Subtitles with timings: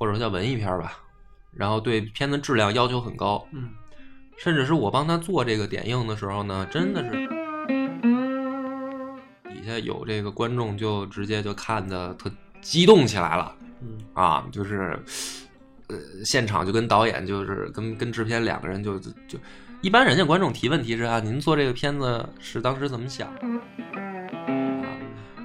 [0.00, 0.96] 或者说叫文艺片吧，
[1.52, 3.68] 然后对片子质量要求很高，嗯
[4.38, 7.10] 甚至是我帮他做这个点映的时候呢，真的是
[9.50, 12.30] 底下有这个观众就直接就看的特
[12.62, 14.98] 激动起来了嗯啊，就是
[15.88, 19.38] 呃现场就跟导演就是跟跟制片两个人就就就
[19.82, 23.36] 一般人家观众提问题是啊，您做这个片子是当时怎么想啊，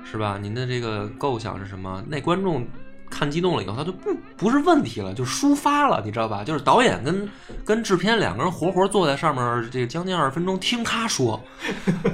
[0.06, 0.38] 是吧？
[0.42, 2.02] 您的这个构想是什么？
[2.08, 2.66] 那观众。
[3.10, 6.44] 看激动了以后，他就不不是问题了，就抒发了，你知道吧？
[6.44, 7.30] 就是导演跟
[7.64, 11.42] 跟制片两个人活活坐在上面，这个将近二十分钟听他说，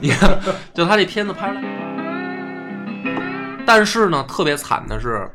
[0.01, 0.39] 你看，
[0.73, 1.61] 就他这片子拍出来，
[3.65, 5.29] 但是呢，特别惨的是，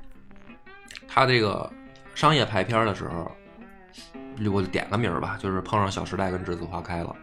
[1.08, 1.68] 他这个
[2.14, 3.30] 商业排片的时候，
[4.52, 7.14] 我就点个名吧，就是碰上《小时代》跟《栀子花开》了，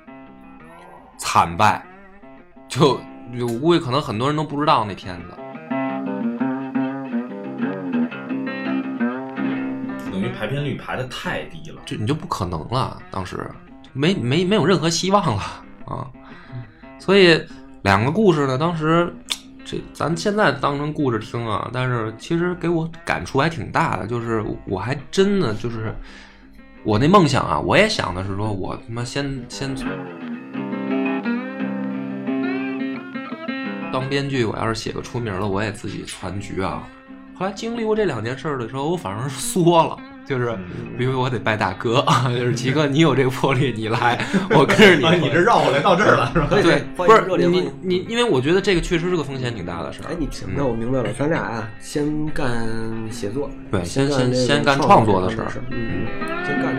[1.17, 1.85] 惨败，
[2.67, 2.99] 就
[3.39, 5.37] 我估计可能很多人都不知道那片子。
[10.33, 11.81] 排片率排的太低了。
[11.85, 13.49] 就你就不可能了，当时
[13.93, 15.41] 没没没有任何希望了
[15.85, 16.07] 啊！
[16.99, 17.41] 所以
[17.83, 19.13] 两个故事呢，当时
[19.63, 25.95] 这咱现在当成故事听啊，但是其实给我感触还挺大的，就是我还真的就是
[26.83, 29.75] 我那梦想啊，我也想的是说我他妈先先
[33.91, 36.83] 当编剧，我要是写个出名了，我也自己攒局啊。
[37.35, 40.55] 后来经历过这两件事的时候，我反而是缩了，就是
[40.97, 42.03] 比如我得拜大哥，
[42.37, 44.19] 就是齐哥，你有这个魄力，你来，
[44.51, 45.05] 我跟着你。
[45.05, 46.47] 啊，你这绕过来到这儿了是吧？
[46.49, 50.09] 对，不是你你，因为我觉得这个确实是个风险挺大的事儿。
[50.11, 52.67] 哎，你那我明白了，咱俩啊，先干
[53.11, 56.07] 写作，对先先先干创创作的事儿嗯，
[56.45, 56.73] 先干。